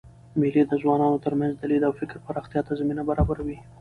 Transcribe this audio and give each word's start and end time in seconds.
مېلې 0.39 0.63
د 0.67 0.71
ځوانانو 0.81 1.23
ترمنځ 1.25 1.53
د 1.57 1.63
لید 1.71 1.83
او 1.87 1.93
فکر 1.99 2.17
پراختیا 2.25 2.61
ته 2.67 2.73
زمینه 2.81 3.03
برابروي. 3.09 3.57